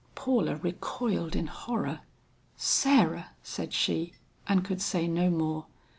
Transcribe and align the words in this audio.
Paula 0.15 0.55
recoiled 0.55 1.35
in 1.35 1.45
horror. 1.45 1.99
"Sarah!" 2.57 3.33
said 3.43 3.71
she, 3.71 4.13
and 4.47 4.65
could 4.65 4.81
say 4.81 5.07
no 5.07 5.29
more. 5.29 5.67